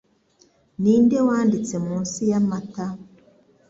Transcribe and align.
Ninde 0.81 1.17
Wanditse 1.27 1.75
Munsi 1.85 2.21
Yamata 2.31 2.85